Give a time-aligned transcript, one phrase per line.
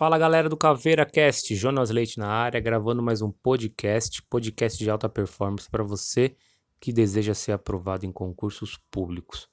[0.00, 4.88] Fala galera do Caveira Cast, Jonas Leite na área, gravando mais um podcast, podcast de
[4.88, 6.34] alta performance para você
[6.80, 9.46] que deseja ser aprovado em concursos públicos.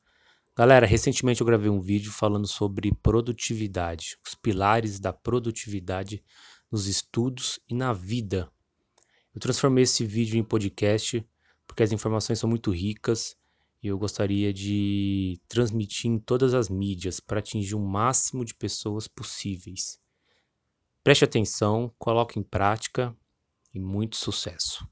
[0.55, 6.23] Galera, recentemente eu gravei um vídeo falando sobre produtividade, os pilares da produtividade
[6.71, 8.49] nos estudos e na vida.
[9.35, 11.27] Eu transformei esse vídeo em podcast
[11.67, 13.35] porque as informações são muito ricas
[13.83, 19.09] e eu gostaria de transmitir em todas as mídias para atingir o máximo de pessoas
[19.09, 19.99] possíveis.
[21.07, 23.15] Preste atenção, coloque em prática
[23.73, 24.85] e muito sucesso.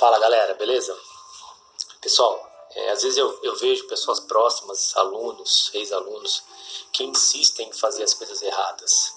[0.00, 0.92] Fala galera, beleza?
[2.00, 6.42] Pessoal, é, às vezes eu, eu vejo pessoas próximas, alunos, ex-alunos,
[6.92, 9.14] que insistem em fazer as coisas erradas,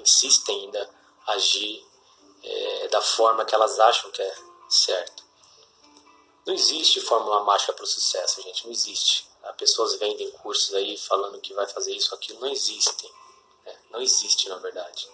[0.00, 0.90] insistem em ainda
[1.28, 1.80] agir
[2.42, 4.34] é, da forma que elas acham que é
[4.68, 5.25] certo.
[6.46, 9.28] Não existe fórmula mágica para o sucesso, gente, não existe.
[9.42, 13.10] As pessoas vendem cursos aí falando que vai fazer isso, aquilo, não existem.
[13.64, 13.76] Né?
[13.90, 15.08] Não existe, na verdade.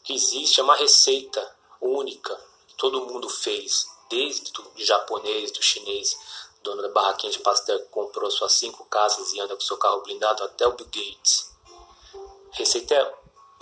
[0.00, 2.34] O que existe é uma receita única
[2.66, 6.18] que todo mundo fez, desde o japonês, do chinês,
[6.60, 10.02] dono da barraquinha de pastel que comprou suas cinco casas e anda com seu carro
[10.02, 11.52] blindado, até o Bill Gates.
[12.52, 13.14] A receita é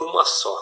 [0.02, 0.56] uma só.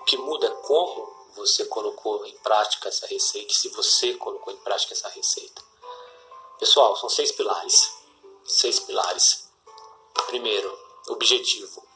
[0.00, 4.56] O que muda é como você colocou em prática essa receita, se você colocou em
[4.58, 5.62] prática essa receita.
[6.58, 7.94] Pessoal, são seis pilares.
[8.44, 9.50] Seis pilares.
[10.26, 10.76] Primeiro,
[11.08, 11.86] objetivo.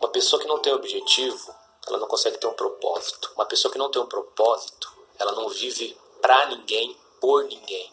[0.00, 1.54] Uma pessoa que não tem objetivo,
[1.86, 3.30] ela não consegue ter um propósito.
[3.34, 7.92] Uma pessoa que não tem um propósito, ela não vive para ninguém, por ninguém.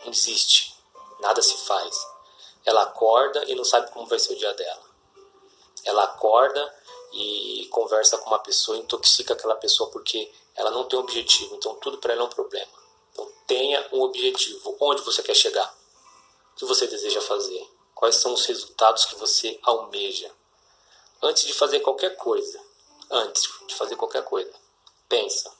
[0.00, 0.76] Não existe.
[1.20, 2.06] Nada se faz.
[2.64, 4.82] Ela acorda e não sabe como vai ser o dia dela.
[5.84, 6.77] Ela acorda
[7.12, 11.54] e conversa com uma pessoa, intoxica aquela pessoa porque ela não tem objetivo.
[11.56, 12.70] Então tudo para ela é um problema.
[13.12, 14.76] Então tenha um objetivo.
[14.80, 15.74] Onde você quer chegar?
[16.52, 17.68] O que você deseja fazer?
[17.94, 20.30] Quais são os resultados que você almeja?
[21.22, 22.60] Antes de fazer qualquer coisa,
[23.10, 24.52] antes de fazer qualquer coisa,
[25.08, 25.52] pensa: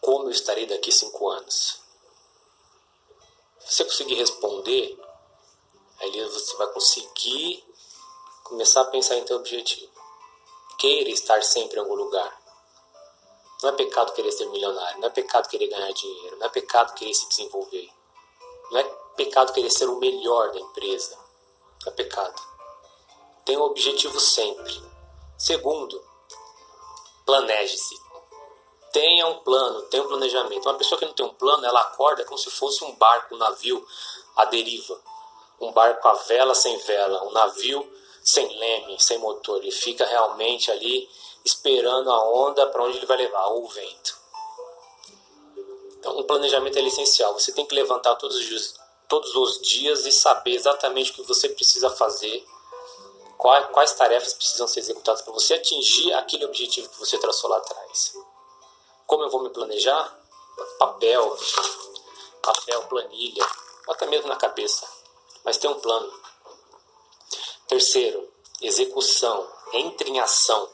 [0.00, 1.78] como eu estarei daqui cinco anos?
[3.58, 4.98] Se você conseguir responder,
[5.98, 7.64] aí você vai conseguir
[8.44, 9.99] começar a pensar em teu objetivo
[10.80, 12.40] queira estar sempre em algum lugar.
[13.62, 16.94] Não é pecado querer ser milionário, não é pecado querer ganhar dinheiro, não é pecado
[16.94, 17.92] querer se desenvolver.
[18.70, 21.18] Não é pecado querer ser o melhor da empresa.
[21.84, 22.40] Não é pecado.
[23.44, 24.82] Tenha um objetivo sempre.
[25.36, 26.02] Segundo,
[27.26, 28.00] planeje-se.
[28.92, 30.66] Tenha um plano, tenha um planejamento.
[30.66, 33.38] Uma pessoa que não tem um plano, ela acorda como se fosse um barco, um
[33.38, 33.86] navio
[34.34, 34.98] à deriva.
[35.60, 39.58] Um barco à vela sem vela, um navio sem leme, sem motor.
[39.58, 41.08] Ele fica realmente ali
[41.44, 44.18] esperando a onda para onde ele vai levar, ou o vento.
[45.98, 47.32] Então, o planejamento é essencial.
[47.34, 48.74] Você tem que levantar todos os dias,
[49.08, 52.46] todos os dias e saber exatamente o que você precisa fazer,
[53.36, 57.58] quais, quais tarefas precisam ser executadas para você atingir aquele objetivo que você traçou lá
[57.58, 58.14] atrás.
[59.06, 60.18] Como eu vou me planejar?
[60.78, 61.38] Papel,
[62.42, 63.46] papel, planilha,
[63.88, 64.86] até mesmo na cabeça.
[65.44, 66.19] Mas tem um plano.
[67.70, 68.28] Terceiro,
[68.60, 69.48] execução.
[69.72, 70.68] Entre em ação.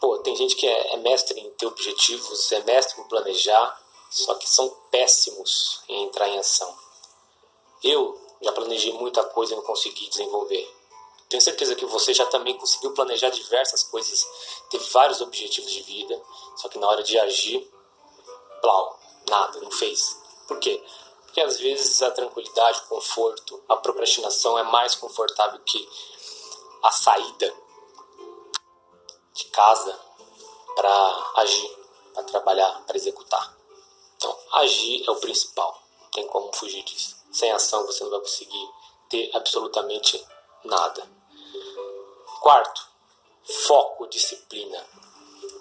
[0.00, 4.34] Pô, tem gente que é, é mestre em ter objetivos, é mestre em planejar, só
[4.34, 6.72] que são péssimos em entrar em ação.
[7.82, 10.72] Eu já planejei muita coisa e não consegui desenvolver.
[11.28, 14.24] Tenho certeza que você já também conseguiu planejar diversas coisas,
[14.70, 16.22] teve vários objetivos de vida,
[16.54, 17.68] só que na hora de agir,
[18.60, 20.16] plau, nada, não fez.
[20.46, 20.80] Por quê?
[21.36, 25.86] Porque às vezes a tranquilidade, o conforto, a procrastinação é mais confortável que
[26.82, 27.54] a saída
[29.34, 30.00] de casa
[30.74, 31.78] para agir,
[32.14, 33.54] para trabalhar, para executar.
[34.16, 37.14] Então, agir é o principal, não tem como fugir disso.
[37.30, 38.70] Sem ação você não vai conseguir
[39.10, 40.26] ter absolutamente
[40.64, 41.06] nada.
[42.40, 42.88] Quarto,
[43.66, 44.82] foco, disciplina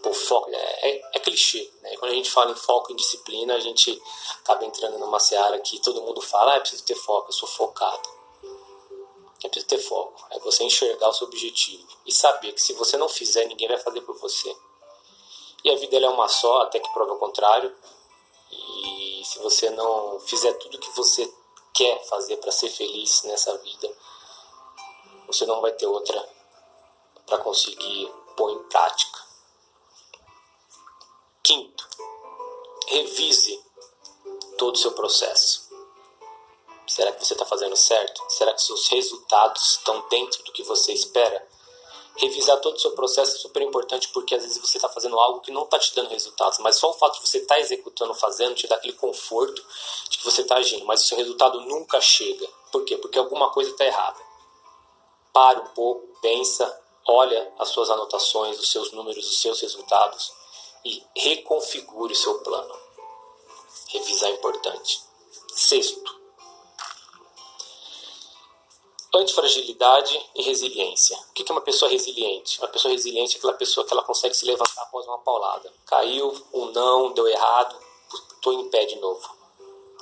[0.02, 1.96] pô, foco, é, é, é, clichê, né?
[1.98, 4.02] Quando a gente fala em foco em disciplina, a gente
[4.44, 7.48] acaba entrando numa seara que todo mundo fala, ah, é preciso ter foco, eu sou
[7.48, 8.10] focado.
[9.44, 12.98] É preciso ter foco, é você enxergar o seu objetivo e saber que se você
[12.98, 14.56] não fizer, ninguém vai fazer por você.
[15.64, 17.76] E a vida é uma só, até que prova o contrário.
[18.52, 21.32] E se você não fizer tudo que você
[21.74, 23.92] quer fazer para ser feliz nessa vida,
[25.28, 26.24] você não vai ter outra
[27.26, 29.25] para conseguir pôr em prática.
[31.46, 31.88] Quinto,
[32.88, 33.64] revise
[34.58, 35.70] todo o seu processo.
[36.88, 38.20] Será que você está fazendo certo?
[38.30, 41.48] Será que seus resultados estão dentro do que você espera?
[42.16, 45.42] Revisar todo o seu processo é super importante porque às vezes você está fazendo algo
[45.42, 48.16] que não está te dando resultados, mas só o fato de você estar tá executando,
[48.16, 49.64] fazendo, te dá aquele conforto
[50.10, 52.48] de que você está agindo, mas o seu resultado nunca chega.
[52.72, 52.98] Por quê?
[52.98, 54.20] Porque alguma coisa está errada.
[55.32, 60.34] Pare um pouco, pensa, olha as suas anotações, os seus números, os seus resultados
[60.86, 62.80] e reconfigure o seu plano.
[63.90, 65.02] Revisar é importante.
[65.54, 66.16] Sexto,
[69.14, 71.18] antifragilidade e resiliência.
[71.30, 72.60] O que é uma pessoa resiliente?
[72.60, 75.72] Uma pessoa resiliente é aquela pessoa que ela consegue se levantar após uma paulada.
[75.86, 77.80] Caiu, um não, deu errado,
[78.34, 79.28] estou em pé de novo.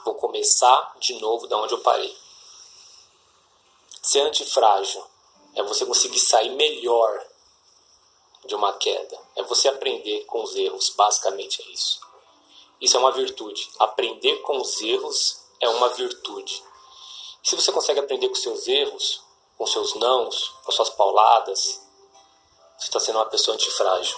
[0.03, 2.15] Vou começar de novo da onde eu parei.
[4.01, 5.03] Ser antifrágil
[5.55, 7.25] é você conseguir sair melhor
[8.45, 9.19] de uma queda.
[9.35, 12.01] É você aprender com os erros, basicamente é isso.
[12.81, 13.69] Isso é uma virtude.
[13.79, 16.63] Aprender com os erros é uma virtude.
[17.43, 19.21] Se você consegue aprender com seus erros,
[19.57, 21.81] com seus nãos, com suas pauladas,
[22.77, 24.17] você está sendo uma pessoa antifrágil.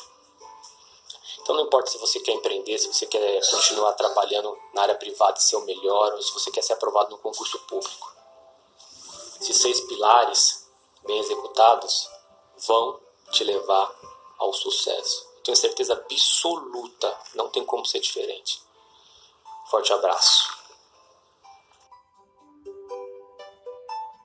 [1.40, 5.38] Então não importa se você quer empreender, se você quer continuar trabalhando na área privada
[5.38, 8.12] e ser o melhor, ou se você quer ser aprovado no concurso público.
[9.40, 10.68] Esses seis pilares
[11.04, 12.10] bem executados
[12.66, 13.00] vão
[13.32, 13.94] te levar
[14.38, 15.28] ao sucesso.
[15.44, 18.62] Tenho certeza absoluta, não tem como ser diferente.
[19.70, 20.65] Forte abraço.